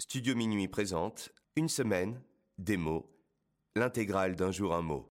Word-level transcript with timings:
Studio 0.00 0.34
Minuit 0.34 0.66
présente 0.66 1.30
Une 1.56 1.68
semaine, 1.68 2.22
des 2.56 2.78
mots, 2.78 3.14
l'intégrale 3.76 4.34
d'un 4.34 4.50
jour 4.50 4.74
un 4.74 4.80
mot. 4.80 5.12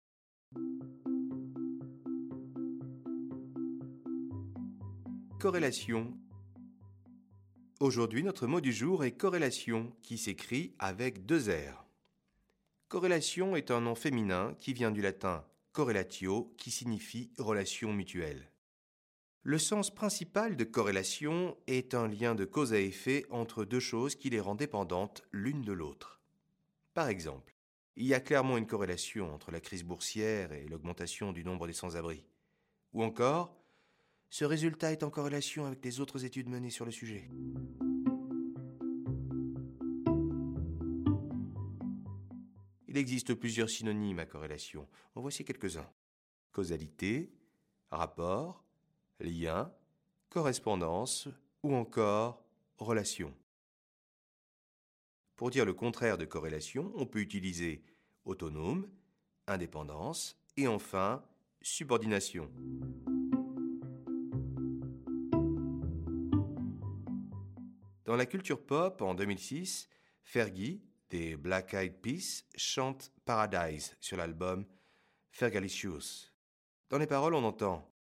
Corrélation. 5.38 6.12
Aujourd'hui, 7.78 8.24
notre 8.24 8.48
mot 8.48 8.60
du 8.60 8.72
jour 8.72 9.04
est 9.04 9.12
corrélation, 9.12 9.92
qui 10.02 10.18
s'écrit 10.18 10.74
avec 10.80 11.26
deux 11.26 11.48
R. 11.48 11.86
Corrélation 12.88 13.54
est 13.54 13.70
un 13.70 13.82
nom 13.82 13.94
féminin 13.94 14.56
qui 14.58 14.72
vient 14.72 14.90
du 14.90 15.00
latin 15.00 15.44
correlatio, 15.70 16.52
qui 16.58 16.72
signifie 16.72 17.30
relation 17.38 17.92
mutuelle. 17.92 18.51
Le 19.44 19.58
sens 19.58 19.92
principal 19.92 20.56
de 20.56 20.62
corrélation 20.62 21.56
est 21.66 21.94
un 21.94 22.06
lien 22.06 22.36
de 22.36 22.44
cause 22.44 22.72
à 22.72 22.78
effet 22.78 23.26
entre 23.28 23.64
deux 23.64 23.80
choses 23.80 24.14
qui 24.14 24.30
les 24.30 24.38
rend 24.38 24.54
dépendantes 24.54 25.24
l'une 25.32 25.62
de 25.62 25.72
l'autre. 25.72 26.20
Par 26.94 27.08
exemple, 27.08 27.56
il 27.96 28.06
y 28.06 28.14
a 28.14 28.20
clairement 28.20 28.56
une 28.56 28.68
corrélation 28.68 29.34
entre 29.34 29.50
la 29.50 29.60
crise 29.60 29.82
boursière 29.82 30.52
et 30.52 30.68
l'augmentation 30.68 31.32
du 31.32 31.42
nombre 31.42 31.66
des 31.66 31.72
sans-abri. 31.72 32.24
Ou 32.92 33.02
encore, 33.02 33.56
ce 34.30 34.44
résultat 34.44 34.92
est 34.92 35.02
en 35.02 35.10
corrélation 35.10 35.66
avec 35.66 35.84
les 35.84 35.98
autres 35.98 36.24
études 36.24 36.48
menées 36.48 36.70
sur 36.70 36.84
le 36.84 36.92
sujet. 36.92 37.28
Il 42.86 42.96
existe 42.96 43.34
plusieurs 43.34 43.68
synonymes 43.68 44.20
à 44.20 44.26
corrélation. 44.26 44.86
En 45.16 45.20
voici 45.20 45.44
quelques-uns. 45.44 45.90
Causalité, 46.52 47.32
rapport, 47.90 48.61
lien, 49.22 49.72
correspondance 50.28 51.28
ou 51.62 51.74
encore 51.74 52.44
relation. 52.78 53.34
Pour 55.36 55.50
dire 55.50 55.64
le 55.64 55.74
contraire 55.74 56.18
de 56.18 56.24
corrélation, 56.24 56.92
on 56.94 57.06
peut 57.06 57.20
utiliser 57.20 57.82
autonome, 58.24 58.88
indépendance 59.46 60.36
et 60.56 60.68
enfin 60.68 61.24
subordination. 61.60 62.50
Dans 68.04 68.16
la 68.16 68.26
culture 68.26 68.60
pop, 68.60 69.00
en 69.00 69.14
2006, 69.14 69.88
Fergie, 70.22 70.82
des 71.10 71.36
Black 71.36 71.74
Eyed 71.74 72.00
Peas, 72.00 72.44
chante 72.56 73.12
Paradise 73.24 73.96
sur 74.00 74.16
l'album 74.16 74.66
Fergalicious. 75.30 76.30
Dans 76.90 76.98
les 76.98 77.06
paroles, 77.06 77.34
on 77.34 77.44
entend 77.44 77.91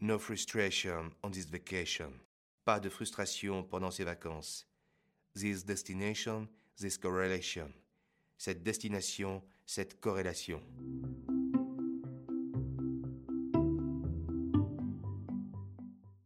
No 0.00 0.18
frustration 0.18 1.12
on 1.22 1.30
this 1.30 1.46
vacation. 1.46 2.12
Pas 2.64 2.80
de 2.80 2.88
frustration 2.88 3.62
pendant 3.62 3.90
ces 3.90 4.04
vacances. 4.04 4.66
This 5.34 5.64
destination, 5.64 6.48
this 6.76 6.98
correlation. 6.98 7.72
Cette 8.36 8.62
destination, 8.62 9.42
cette 9.66 10.00
corrélation. 10.00 10.60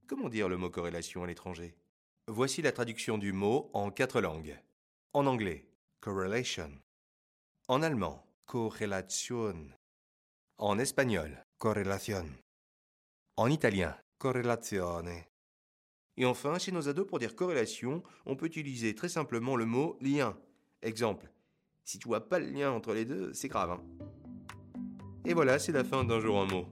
Comment 0.07 0.29
dire 0.29 0.49
le 0.49 0.57
mot 0.57 0.71
corrélation 0.71 1.23
à 1.23 1.27
l'étranger? 1.27 1.77
Voici 2.27 2.63
la 2.63 2.73
traduction 2.73 3.19
du 3.19 3.33
mot 3.33 3.71
en 3.75 3.91
quatre 3.91 4.21
langues. 4.21 4.59
En 5.13 5.27
anglais, 5.27 5.67
correlation. 6.01 6.71
En 7.69 7.83
allemand, 7.83 8.27
correlation. 8.47 9.71
En 10.57 10.79
espagnol, 10.79 11.45
correlation. 11.59 12.27
En 13.41 13.51
italien, 13.51 13.95
correlazione. 14.19 15.23
Et 16.17 16.27
enfin, 16.27 16.59
chez 16.59 16.73
nos 16.73 16.89
ados, 16.89 17.07
pour 17.07 17.21
dire 17.21 17.37
corrélation, 17.37 18.03
on 18.27 18.35
peut 18.35 18.47
utiliser 18.47 18.97
très 18.97 19.09
simplement 19.09 19.55
le 19.55 19.65
mot 19.65 19.97
lien. 20.01 20.37
Exemple, 20.83 21.31
si 21.85 22.01
tu 22.01 22.09
vois 22.09 22.29
pas 22.29 22.41
le 22.41 22.51
lien 22.51 22.73
entre 22.73 22.95
les 22.95 23.05
deux, 23.05 23.33
c'est 23.33 23.47
grave. 23.47 23.71
Hein 23.71 23.83
Et 25.25 25.35
voilà, 25.35 25.61
c'est 25.61 25.71
la 25.71 25.85
fin 25.85 26.03
d'un 26.03 26.19
jour 26.19 26.41
un 26.41 26.47
mot. 26.47 26.67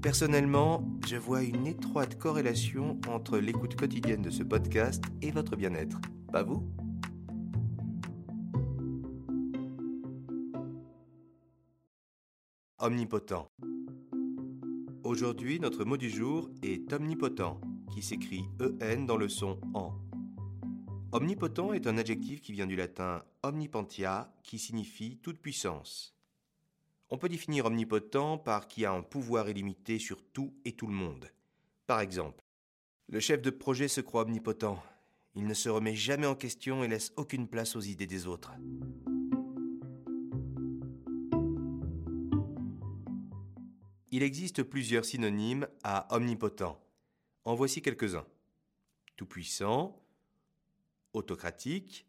Personnellement, 0.00 0.82
je 1.06 1.16
vois 1.16 1.42
une 1.42 1.66
étroite 1.66 2.18
corrélation 2.18 2.98
entre 3.06 3.36
l'écoute 3.36 3.76
quotidienne 3.76 4.22
de 4.22 4.30
ce 4.30 4.44
podcast 4.44 5.04
et 5.20 5.30
votre 5.30 5.56
bien-être. 5.56 6.00
Pas 6.32 6.42
vous? 6.42 6.66
Omnipotent. 12.78 13.51
Aujourd'hui, 15.04 15.58
notre 15.58 15.84
mot 15.84 15.96
du 15.96 16.08
jour 16.08 16.48
est 16.62 16.92
omnipotent, 16.92 17.60
qui 17.92 18.02
s'écrit 18.02 18.44
EN 18.80 19.04
dans 19.04 19.16
le 19.16 19.28
son 19.28 19.58
en. 19.74 19.92
Omnipotent 21.10 21.72
est 21.72 21.88
un 21.88 21.98
adjectif 21.98 22.40
qui 22.40 22.52
vient 22.52 22.68
du 22.68 22.76
latin 22.76 23.24
omnipentia, 23.42 24.32
qui 24.44 24.60
signifie 24.60 25.18
toute 25.18 25.40
puissance. 25.40 26.16
On 27.10 27.18
peut 27.18 27.28
définir 27.28 27.66
omnipotent 27.66 28.38
par 28.38 28.68
qui 28.68 28.84
a 28.84 28.92
un 28.92 29.02
pouvoir 29.02 29.50
illimité 29.50 29.98
sur 29.98 30.22
tout 30.22 30.54
et 30.64 30.72
tout 30.72 30.86
le 30.86 30.94
monde. 30.94 31.32
Par 31.88 32.00
exemple, 32.00 32.44
le 33.08 33.18
chef 33.18 33.42
de 33.42 33.50
projet 33.50 33.88
se 33.88 34.00
croit 34.00 34.22
omnipotent. 34.22 34.80
Il 35.34 35.48
ne 35.48 35.54
se 35.54 35.68
remet 35.68 35.96
jamais 35.96 36.28
en 36.28 36.36
question 36.36 36.84
et 36.84 36.88
laisse 36.88 37.12
aucune 37.16 37.48
place 37.48 37.74
aux 37.74 37.80
idées 37.80 38.06
des 38.06 38.28
autres. 38.28 38.52
Il 44.14 44.22
existe 44.22 44.62
plusieurs 44.62 45.06
synonymes 45.06 45.66
à 45.82 46.14
omnipotent. 46.14 46.78
En 47.44 47.54
voici 47.54 47.80
quelques-uns. 47.80 48.26
Tout-puissant, 49.16 49.98
autocratique, 51.14 52.06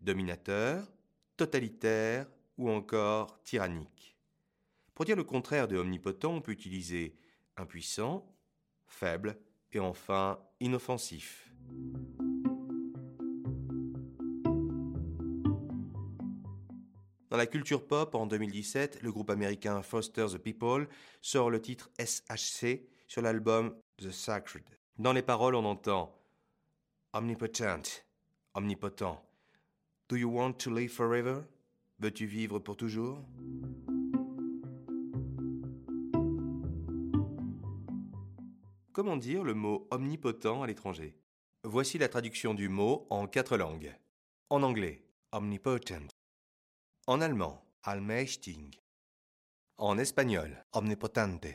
dominateur, 0.00 0.92
totalitaire 1.36 2.26
ou 2.58 2.68
encore 2.68 3.40
tyrannique. 3.44 4.16
Pour 4.92 5.04
dire 5.04 5.14
le 5.14 5.22
contraire 5.22 5.68
de 5.68 5.76
omnipotent, 5.76 6.34
on 6.34 6.40
peut 6.40 6.50
utiliser 6.50 7.16
impuissant, 7.56 8.26
faible 8.88 9.38
et 9.70 9.78
enfin 9.78 10.40
inoffensif. 10.58 11.48
Dans 17.34 17.38
la 17.38 17.48
culture 17.48 17.84
pop, 17.84 18.14
en 18.14 18.28
2017, 18.28 19.02
le 19.02 19.10
groupe 19.10 19.28
américain 19.28 19.82
Foster 19.82 20.26
the 20.32 20.38
People 20.38 20.86
sort 21.20 21.50
le 21.50 21.60
titre 21.60 21.90
SHC 21.98 22.86
sur 23.08 23.22
l'album 23.22 23.74
The 23.96 24.12
Sacred. 24.12 24.62
Dans 24.98 25.12
les 25.12 25.20
paroles, 25.20 25.56
on 25.56 25.64
entend 25.64 26.16
Omnipotent, 27.12 28.04
omnipotent. 28.54 29.20
Do 30.08 30.14
you 30.14 30.30
want 30.30 30.52
to 30.58 30.72
live 30.72 30.92
forever? 30.92 31.40
Veux-tu 31.98 32.24
vivre 32.26 32.60
pour 32.60 32.76
toujours? 32.76 33.18
Comment 38.92 39.16
dire 39.16 39.42
le 39.42 39.54
mot 39.54 39.88
omnipotent 39.90 40.62
à 40.62 40.68
l'étranger? 40.68 41.16
Voici 41.64 41.98
la 41.98 42.08
traduction 42.08 42.54
du 42.54 42.68
mot 42.68 43.08
en 43.10 43.26
quatre 43.26 43.56
langues. 43.56 43.92
En 44.50 44.62
anglais, 44.62 45.02
omnipotent. 45.32 46.13
En 47.06 47.20
allemand, 47.20 47.60
allmächtig. 47.82 48.80
En 49.76 49.98
espagnol, 49.98 50.64
omnipotente. 50.72 51.54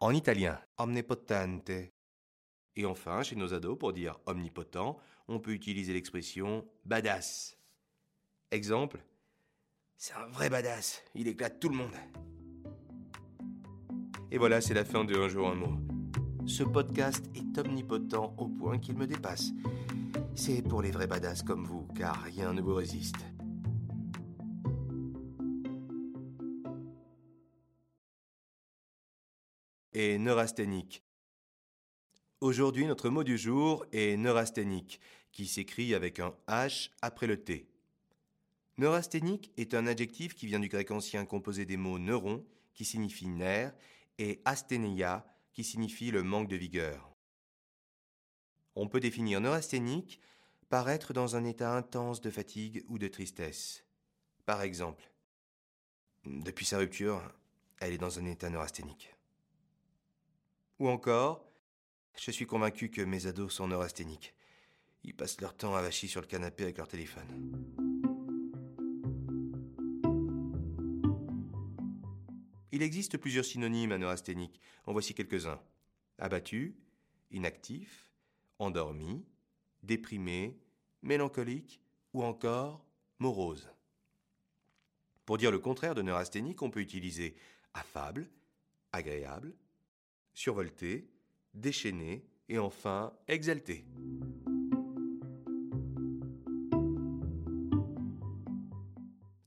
En 0.00 0.14
italien, 0.14 0.58
omnipotente. 0.78 1.92
Et 2.74 2.86
enfin, 2.86 3.22
chez 3.22 3.36
nos 3.36 3.52
ados, 3.52 3.76
pour 3.76 3.92
dire 3.92 4.18
omnipotent, 4.24 4.96
on 5.26 5.38
peut 5.38 5.52
utiliser 5.52 5.92
l'expression 5.92 6.66
badass. 6.86 7.58
Exemple, 8.50 9.04
c'est 9.98 10.14
un 10.14 10.28
vrai 10.28 10.48
badass, 10.48 11.02
il 11.14 11.28
éclate 11.28 11.60
tout 11.60 11.68
le 11.68 11.76
monde. 11.76 11.96
Et 14.30 14.38
voilà, 14.38 14.62
c'est 14.62 14.72
la 14.72 14.86
fin 14.86 15.04
de 15.04 15.14
Un 15.14 15.28
jour 15.28 15.48
un 15.48 15.56
mot. 15.56 15.76
Ce 16.46 16.62
podcast 16.62 17.26
est 17.34 17.58
omnipotent 17.58 18.34
au 18.38 18.48
point 18.48 18.78
qu'il 18.78 18.96
me 18.96 19.06
dépasse. 19.06 19.50
C'est 20.34 20.62
pour 20.62 20.80
les 20.80 20.90
vrais 20.90 21.06
badass 21.06 21.42
comme 21.42 21.66
vous, 21.66 21.86
car 21.94 22.22
rien 22.22 22.54
ne 22.54 22.62
vous 22.62 22.74
résiste. 22.74 23.26
Et 29.98 30.16
neurasthénique. 30.16 31.02
Aujourd'hui, 32.40 32.86
notre 32.86 33.10
mot 33.10 33.24
du 33.24 33.36
jour 33.36 33.84
est 33.90 34.16
neurasthénique, 34.16 35.00
qui 35.32 35.48
s'écrit 35.48 35.92
avec 35.92 36.20
un 36.20 36.36
H 36.46 36.90
après 37.02 37.26
le 37.26 37.42
T. 37.42 37.68
Neurasthénique 38.76 39.50
est 39.56 39.74
un 39.74 39.88
adjectif 39.88 40.36
qui 40.36 40.46
vient 40.46 40.60
du 40.60 40.68
grec 40.68 40.92
ancien 40.92 41.24
composé 41.26 41.64
des 41.64 41.76
mots 41.76 41.98
neuron, 41.98 42.46
qui 42.74 42.84
signifie 42.84 43.26
nerf, 43.26 43.74
et 44.18 44.40
asthénia, 44.44 45.26
qui 45.52 45.64
signifie 45.64 46.12
le 46.12 46.22
manque 46.22 46.48
de 46.48 46.54
vigueur. 46.54 47.12
On 48.76 48.86
peut 48.86 49.00
définir 49.00 49.40
neurasthénique 49.40 50.20
par 50.68 50.88
être 50.88 51.12
dans 51.12 51.34
un 51.34 51.44
état 51.44 51.76
intense 51.76 52.20
de 52.20 52.30
fatigue 52.30 52.84
ou 52.86 52.98
de 52.98 53.08
tristesse. 53.08 53.84
Par 54.46 54.62
exemple, 54.62 55.10
depuis 56.24 56.66
sa 56.66 56.78
rupture, 56.78 57.20
elle 57.80 57.94
est 57.94 57.98
dans 57.98 58.20
un 58.20 58.26
état 58.26 58.48
neurasthénique. 58.48 59.17
Ou 60.78 60.88
encore, 60.88 61.44
je 62.16 62.30
suis 62.30 62.46
convaincu 62.46 62.90
que 62.90 63.02
mes 63.02 63.26
ados 63.26 63.52
sont 63.52 63.68
neurasthéniques. 63.68 64.34
Ils 65.04 65.14
passent 65.14 65.40
leur 65.40 65.56
temps 65.56 65.74
avachis 65.74 66.08
sur 66.08 66.20
le 66.20 66.26
canapé 66.26 66.64
avec 66.64 66.78
leur 66.78 66.88
téléphone. 66.88 67.26
Il 72.70 72.82
existe 72.82 73.18
plusieurs 73.18 73.44
synonymes 73.44 73.92
à 73.92 73.98
neurasthénique. 73.98 74.60
En 74.86 74.92
voici 74.92 75.14
quelques-uns. 75.14 75.60
Abattu, 76.18 76.76
inactif, 77.30 78.12
endormi, 78.58 79.24
déprimé, 79.82 80.56
mélancolique 81.02 81.80
ou 82.12 82.22
encore 82.22 82.84
morose. 83.18 83.68
Pour 85.24 85.38
dire 85.38 85.50
le 85.50 85.58
contraire 85.58 85.94
de 85.94 86.02
neurasthénique, 86.02 86.62
on 86.62 86.70
peut 86.70 86.80
utiliser 86.80 87.36
affable, 87.74 88.28
agréable, 88.92 89.54
survolté, 90.38 91.10
déchaîné 91.52 92.24
et 92.48 92.60
enfin 92.60 93.12
exalté. 93.26 93.84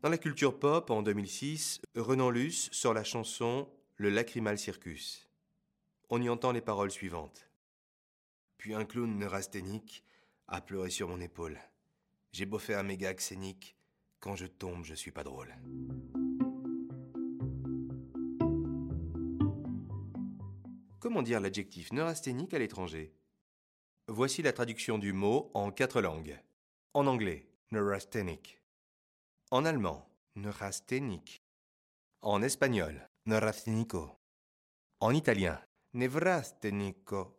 Dans 0.01 0.09
la 0.09 0.17
culture 0.17 0.59
pop, 0.59 0.89
en 0.89 1.01
2006, 1.01 1.79
Renan 1.95 2.29
Luce 2.29 2.69
sort 2.73 2.93
la 2.93 3.05
chanson 3.05 3.69
Le 3.95 4.09
Lacrymal 4.09 4.57
Circus. 4.57 5.29
On 6.09 6.21
y 6.21 6.27
entend 6.27 6.51
les 6.51 6.59
paroles 6.59 6.91
suivantes. 6.91 7.49
Puis 8.57 8.73
un 8.73 8.83
clown 8.83 9.17
neurasthénique 9.17 10.03
a 10.49 10.59
pleuré 10.59 10.89
sur 10.89 11.07
mon 11.07 11.21
épaule. 11.21 11.57
J'ai 12.33 12.45
beau 12.45 12.59
faire 12.59 12.79
un 12.79 12.83
méga 12.83 13.17
scénique, 13.17 13.77
quand 14.19 14.35
je 14.35 14.45
tombe, 14.45 14.83
je 14.83 14.95
suis 14.95 15.11
pas 15.11 15.23
drôle. 15.23 15.55
Comment 21.01 21.24
dire 21.24 21.39
l'adjectif 21.39 21.92
neurasthénique 21.94 22.53
à 22.53 22.59
l'étranger? 22.59 23.12
Voici 24.07 24.44
la 24.44 24.53
traduction 24.53 25.00
du 25.00 25.13
mot 25.13 25.50
en 25.56 25.71
quatre 25.71 26.00
langues. 26.00 26.39
En 26.94 27.07
anglais, 27.07 27.48
neurasthenic. 27.71 28.62
En 29.50 29.65
allemand, 29.65 30.07
neurasthénique. 30.36 31.42
En 32.21 32.44
espagnol, 32.44 33.09
neurasthénico. 33.25 34.12
En 35.00 35.12
italien, 35.15 35.59
nevrasthénico. 35.95 37.36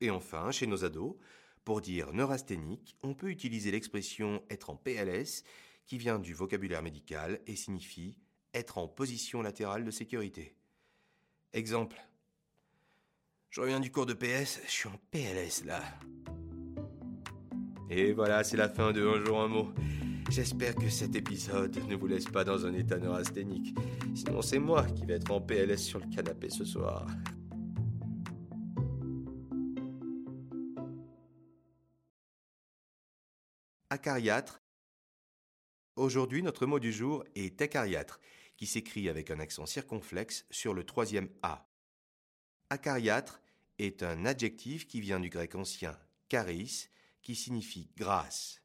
Et 0.00 0.08
enfin, 0.08 0.50
chez 0.50 0.66
nos 0.66 0.82
ados, 0.82 1.14
pour 1.66 1.82
dire 1.82 2.14
neurasthénique, 2.14 2.96
on 3.02 3.12
peut 3.12 3.28
utiliser 3.28 3.70
l'expression 3.70 4.42
être 4.48 4.70
en 4.70 4.76
PLS 4.76 5.44
qui 5.84 5.98
vient 5.98 6.18
du 6.18 6.32
vocabulaire 6.32 6.82
médical 6.82 7.42
et 7.46 7.54
signifie 7.54 8.16
être 8.54 8.78
en 8.78 8.88
position 8.88 9.42
latérale 9.42 9.84
de 9.84 9.90
sécurité. 9.90 10.56
Exemple. 11.52 12.07
Je 13.50 13.62
reviens 13.62 13.80
du 13.80 13.90
cours 13.90 14.04
de 14.04 14.12
PS, 14.12 14.60
je 14.66 14.70
suis 14.70 14.88
en 14.88 14.98
PLS 15.10 15.64
là. 15.64 15.82
Et 17.88 18.12
voilà, 18.12 18.44
c'est 18.44 18.58
la 18.58 18.68
fin 18.68 18.92
de 18.92 19.06
Un 19.06 19.24
jour 19.24 19.40
un 19.40 19.48
mot. 19.48 19.72
J'espère 20.28 20.74
que 20.74 20.90
cet 20.90 21.16
épisode 21.16 21.74
ne 21.88 21.96
vous 21.96 22.06
laisse 22.06 22.26
pas 22.26 22.44
dans 22.44 22.66
un 22.66 22.74
état 22.74 22.98
neurasthénique. 22.98 23.74
Sinon, 24.14 24.42
c'est 24.42 24.58
moi 24.58 24.84
qui 24.84 25.06
vais 25.06 25.14
être 25.14 25.30
en 25.30 25.40
PLS 25.40 25.78
sur 25.78 25.98
le 25.98 26.06
canapé 26.14 26.50
ce 26.50 26.66
soir. 26.66 27.06
Acariâtre. 33.88 34.60
Aujourd'hui, 35.96 36.42
notre 36.42 36.66
mot 36.66 36.78
du 36.78 36.92
jour 36.92 37.24
est 37.34 37.62
acariâtre, 37.62 38.20
qui 38.58 38.66
s'écrit 38.66 39.08
avec 39.08 39.30
un 39.30 39.40
accent 39.40 39.64
circonflexe 39.64 40.44
sur 40.50 40.74
le 40.74 40.84
troisième 40.84 41.30
A. 41.42 41.67
Acariâtre 42.70 43.40
est 43.78 44.02
un 44.02 44.24
adjectif 44.24 44.86
qui 44.86 45.00
vient 45.00 45.20
du 45.20 45.30
grec 45.30 45.54
ancien 45.54 45.98
charis, 46.30 46.88
qui 47.22 47.34
signifie 47.34 47.90
grâce 47.96 48.60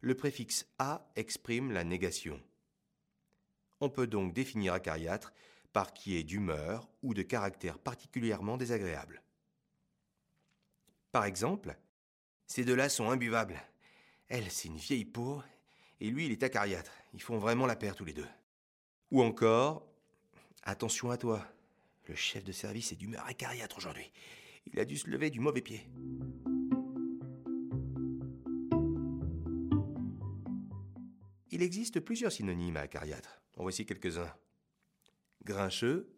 le 0.00 0.14
préfixe 0.14 0.66
a 0.78 1.06
exprime 1.16 1.72
la 1.72 1.84
négation. 1.84 2.40
On 3.80 3.90
peut 3.90 4.06
donc 4.06 4.32
définir 4.32 4.72
acariâtre 4.72 5.32
par 5.72 5.92
qui 5.92 6.16
est 6.16 6.22
d'humeur 6.22 6.88
ou 7.02 7.14
de 7.14 7.22
caractère 7.22 7.78
particulièrement 7.78 8.56
désagréable. 8.56 9.22
Par 11.12 11.24
exemple, 11.24 11.76
ces 12.46 12.64
deux-là 12.64 12.88
sont 12.88 13.10
imbuvables. 13.10 13.60
Elle, 14.28 14.50
c'est 14.50 14.68
une 14.68 14.76
vieille 14.76 15.04
peau, 15.04 15.42
et 16.00 16.10
lui, 16.10 16.26
il 16.26 16.32
est 16.32 16.42
acariâtre. 16.42 16.92
Ils 17.12 17.22
font 17.22 17.38
vraiment 17.38 17.66
la 17.66 17.76
paire 17.76 17.94
tous 17.94 18.04
les 18.04 18.12
deux. 18.12 18.28
Ou 19.10 19.22
encore, 19.22 19.86
attention 20.62 21.10
à 21.10 21.16
toi, 21.16 21.46
le 22.10 22.16
chef 22.16 22.42
de 22.42 22.50
service 22.50 22.90
est 22.90 22.96
d'humeur 22.96 23.24
acariâtre 23.26 23.78
aujourd'hui. 23.78 24.10
Il 24.66 24.80
a 24.80 24.84
dû 24.84 24.98
se 24.98 25.08
lever 25.08 25.30
du 25.30 25.38
mauvais 25.38 25.62
pied. 25.62 25.88
Il 31.52 31.62
existe 31.62 32.00
plusieurs 32.00 32.32
synonymes 32.32 32.76
à 32.76 32.80
acariâtre. 32.80 33.40
En 33.56 33.62
voici 33.62 33.86
quelques-uns. 33.86 34.34
Grincheux, 35.44 36.12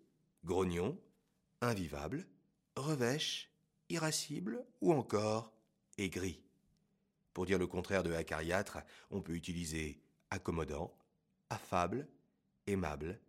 grognon, 0.44 0.98
invivable, 1.60 2.26
revêche, 2.74 3.50
irascible 3.90 4.64
ou 4.80 4.94
encore 4.94 5.52
aigri. 5.98 6.42
Pour 7.34 7.44
dire 7.44 7.58
le 7.58 7.66
contraire 7.66 8.02
de 8.02 8.14
acariâtre, 8.14 8.78
on 9.10 9.20
peut 9.20 9.34
utiliser 9.34 10.00
accommodant, 10.30 10.96
affable, 11.50 12.08
aimable, 12.66 13.20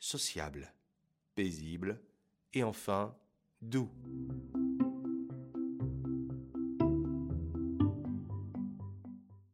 sociable, 0.00 0.72
paisible 1.36 2.00
et 2.54 2.62
enfin 2.62 3.14
doux. 3.60 3.90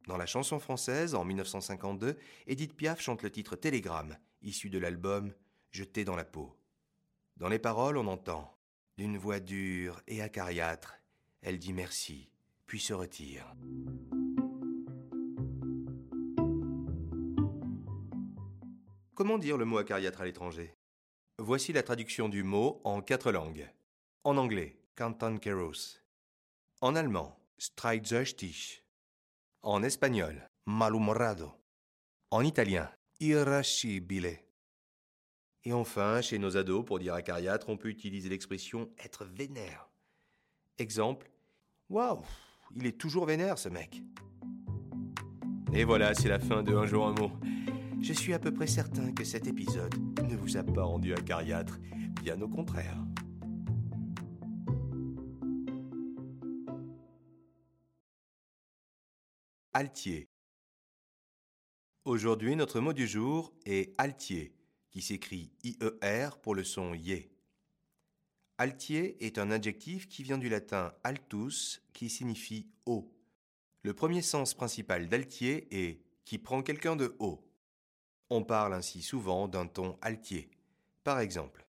Dans 0.07 0.17
la 0.17 0.27
chanson 0.27 0.59
française, 0.59 1.15
en 1.15 1.25
1952, 1.25 2.17
Edith 2.47 2.77
Piaf 2.77 3.01
chante 3.01 3.23
le 3.23 3.31
titre 3.31 3.57
Télégramme, 3.57 4.17
issu 4.43 4.71
de 4.71 4.79
l'album 4.79 5.33
Jeté 5.71 6.05
dans 6.05 6.15
la 6.15 6.25
peau. 6.25 6.57
Dans 7.37 7.49
les 7.49 7.59
paroles, 7.59 7.97
on 7.97 8.07
entend 8.07 8.57
D'une 8.97 9.19
voix 9.19 9.41
dure 9.41 10.01
et 10.07 10.23
acariâtre, 10.23 10.95
elle 11.43 11.59
dit 11.59 11.73
merci, 11.73 12.31
puis 12.67 12.79
se 12.79 12.93
retire. 12.95 13.57
Comment 19.15 19.39
dire 19.39 19.57
le 19.57 19.65
mot 19.65 19.79
acariâtre 19.79 20.21
à 20.21 20.25
l'étranger? 20.25 20.75
Voici 21.41 21.73
la 21.73 21.83
traduction 21.83 22.29
du 22.29 22.45
mot 22.45 22.81
en 22.85 23.03
quatre 23.03 23.33
langues. 23.33 23.69
En 24.23 24.37
anglais, 24.37 24.79
Cantankerous. 24.95 26.01
En 26.81 26.95
allemand, 26.95 27.37
Streitsüchtig. 27.59 28.85
En 29.63 29.83
espagnol, 29.83 30.49
malhumorado. 30.65 31.51
En 32.31 32.43
italien, 32.43 32.89
irascibile. 33.19 34.45
Et 35.65 35.73
enfin, 35.73 36.21
chez 36.21 36.39
nos 36.39 36.57
ados, 36.57 36.85
pour 36.85 37.01
dire 37.01 37.15
acariâtre, 37.15 37.69
on 37.69 37.77
peut 37.77 37.89
utiliser 37.89 38.29
l'expression 38.29 38.89
être 39.05 39.25
vénère. 39.25 39.89
Exemple, 40.79 41.29
waouh, 41.91 42.23
il 42.77 42.87
est 42.87 42.97
toujours 42.97 43.27
vénère 43.27 43.59
ce 43.59 43.69
mec. 43.69 44.03
Et 45.73 45.83
voilà, 45.83 46.15
c'est 46.15 46.29
la 46.29 46.39
fin 46.39 46.63
de 46.63 46.77
Un 46.77 46.87
jour 46.87 47.09
un 47.09 47.15
mot. 47.15 47.33
Je 48.05 48.13
suis 48.13 48.35
à 48.35 48.39
peu 48.39 48.53
près 48.53 48.67
certain 48.67 49.13
que 49.13 49.25
cet 49.25 49.47
épisode 49.47 49.95
ne 50.29 50.37
vous 50.37 50.59
a 50.59 50.63
pas 50.63 50.85
rendu 50.85 51.15
acariâtre, 51.15 51.79
bien 52.21 52.39
au 52.43 52.49
contraire. 52.49 52.99
Altier. 59.73 60.29
Aujourd'hui, 62.05 62.57
notre 62.57 62.79
mot 62.81 62.93
du 62.93 63.09
jour 63.09 63.55
est 63.65 63.95
altier, 63.97 64.55
qui 64.91 65.01
s'écrit 65.01 65.51
IER 65.63 66.29
pour 66.43 66.55
le 66.55 66.63
son 66.63 66.93
yé. 66.93 67.33
Altier 68.59 69.17
est 69.25 69.39
un 69.39 69.51
adjectif 69.51 70.09
qui 70.09 70.23
vient 70.23 70.37
du 70.37 70.51
latin 70.51 70.93
altus, 71.05 71.83
qui 71.95 72.11
signifie 72.11 72.69
haut. 72.85 73.11
Le 73.83 73.95
premier 73.95 74.21
sens 74.21 74.53
principal 74.53 75.09
d'altier 75.09 75.69
est 75.71 76.03
qui 76.27 76.37
prend 76.37 76.63
quelqu'un 76.63 76.97
de 76.97 77.17
haut. 77.19 77.41
On 78.31 78.43
parle 78.43 78.73
ainsi 78.73 79.03
souvent 79.03 79.49
d'un 79.49 79.67
ton 79.67 79.99
altier. 80.01 80.49
Par 81.03 81.21
exemple, 81.21 81.67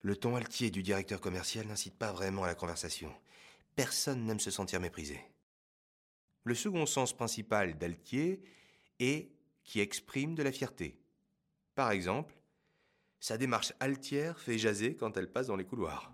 le 0.00 0.16
ton 0.16 0.36
altier 0.36 0.70
du 0.70 0.82
directeur 0.82 1.20
commercial 1.20 1.66
n'incite 1.66 1.98
pas 1.98 2.12
vraiment 2.12 2.44
à 2.44 2.46
la 2.46 2.54
conversation. 2.54 3.14
Personne 3.76 4.24
n'aime 4.24 4.40
se 4.40 4.50
sentir 4.50 4.80
méprisé. 4.80 5.20
Le 6.44 6.54
second 6.54 6.86
sens 6.86 7.12
principal 7.12 7.78
d'altier 7.78 8.42
est 8.98 9.30
qui 9.64 9.80
exprime 9.80 10.34
de 10.34 10.42
la 10.42 10.50
fierté. 10.50 10.98
Par 11.74 11.90
exemple, 11.90 12.34
sa 13.20 13.38
démarche 13.38 13.72
altière 13.78 14.40
fait 14.40 14.58
jaser 14.58 14.96
quand 14.96 15.16
elle 15.16 15.30
passe 15.30 15.46
dans 15.46 15.56
les 15.56 15.64
couloirs. 15.64 16.12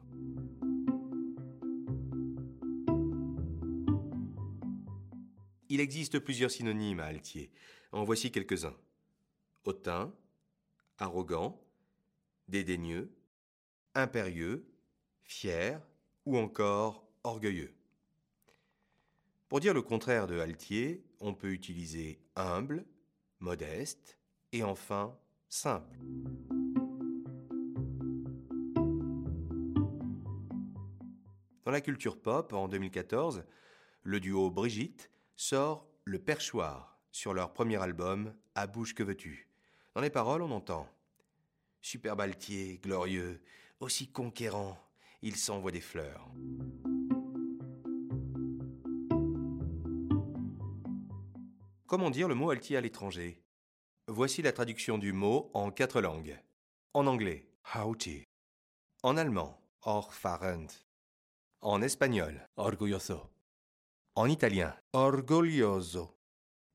Il 5.71 5.81
existe 5.81 6.19
plusieurs 6.19 6.51
synonymes 6.51 7.01
à 7.01 7.07
altier. 7.07 7.51
En 7.93 8.05
voici 8.05 8.31
quelques-uns. 8.31 8.77
Hautain, 9.69 10.15
arrogant, 10.97 11.63
dédaigneux, 12.49 13.15
impérieux, 13.95 14.67
fier 15.25 15.79
ou 16.25 16.39
encore 16.39 17.07
orgueilleux. 17.23 17.75
Pour 19.47 19.61
dire 19.61 19.75
le 19.75 19.83
contraire 19.83 20.27
de 20.27 20.39
altier, 20.39 21.05
on 21.21 21.35
peut 21.35 21.53
utiliser 21.53 22.19
humble, 22.35 22.87
modeste 23.41 24.19
et 24.53 24.63
enfin 24.63 25.15
simple. 25.51 25.99
Dans 31.67 31.73
la 31.73 31.83
culture 31.83 32.19
pop, 32.19 32.55
en 32.55 32.69
2014, 32.69 33.45
le 34.03 34.19
duo 34.19 34.51
Brigitte 34.51 35.11
sort 35.37 35.87
Le 36.05 36.19
Perchoir 36.19 36.99
sur 37.13 37.35
leur 37.35 37.53
premier 37.53 37.77
album 37.77 38.35
À 38.55 38.67
bouche 38.67 38.95
que 38.95 39.03
veux-tu? 39.03 39.48
Dans 39.99 40.03
les 40.03 40.11
paroles, 40.11 40.43
on 40.43 40.53
entend 40.53 40.89
Superbe 41.81 42.21
altier, 42.21 42.79
glorieux, 42.79 43.43
aussi 43.81 44.07
conquérant, 44.07 44.79
il 45.23 45.35
s'envoie 45.35 45.73
des 45.73 45.81
fleurs. 45.81 46.31
Comment 51.89 52.11
dire 52.11 52.29
le 52.29 52.37
mot 52.37 52.51
altier 52.51 52.77
à 52.77 52.81
l'étranger? 52.81 53.43
Voici 54.07 54.41
la 54.41 54.53
traduction 54.53 54.99
du 54.99 55.13
mot 55.13 55.51
en 55.53 55.73
quatre 55.73 56.01
langues. 56.01 56.39
En 56.95 57.09
anglais, 57.09 57.51
haughty. 57.75 58.23
En 59.03 59.17
allemand, 59.17 59.61
orfarend. 59.83 60.69
En 61.61 61.83
espagnol, 61.83 62.49
orgulloso. 62.55 63.33
En 64.15 64.29
italien, 64.29 64.77
orgoglioso. 64.93 66.18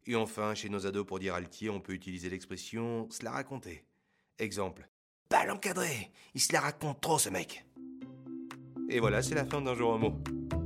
Et 0.06 0.16
enfin, 0.16 0.54
chez 0.54 0.70
nos 0.70 0.86
ados, 0.86 1.06
pour 1.06 1.20
dire 1.20 1.34
altier, 1.34 1.70
on 1.70 1.80
peut 1.80 1.94
utiliser 1.94 2.30
l'expression 2.30 3.08
se 3.10 3.24
la 3.24 3.32
raconter. 3.32 3.86
Exemple, 4.38 4.90
pas 5.30 5.46
l'encadrer, 5.46 6.12
il 6.34 6.42
se 6.42 6.52
la 6.52 6.60
raconte 6.60 7.00
trop 7.02 7.18
ce 7.18 7.30
mec. 7.30 7.66
Et 8.90 9.00
voilà, 9.00 9.22
c'est 9.22 9.36
la 9.36 9.46
fin 9.46 9.62
d'un 9.62 9.76
jour 9.76 9.92
en 9.94 9.98
mot. 9.98 10.14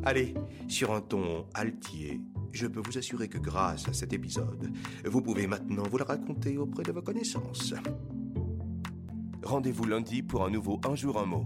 Allez, 0.03 0.33
sur 0.67 0.91
un 0.93 1.01
ton 1.01 1.45
altier, 1.53 2.19
je 2.51 2.65
peux 2.65 2.81
vous 2.83 2.97
assurer 2.97 3.27
que 3.27 3.37
grâce 3.37 3.87
à 3.87 3.93
cet 3.93 4.13
épisode, 4.13 4.71
vous 5.05 5.21
pouvez 5.21 5.47
maintenant 5.47 5.83
vous 5.83 5.97
le 5.97 6.03
raconter 6.03 6.57
auprès 6.57 6.83
de 6.83 6.91
vos 6.91 7.01
connaissances. 7.01 7.73
Rendez-vous 9.43 9.85
lundi 9.85 10.23
pour 10.23 10.43
un 10.45 10.49
nouveau 10.49 10.79
Un 10.85 10.95
jour 10.95 11.19
un 11.19 11.25
mot. 11.25 11.45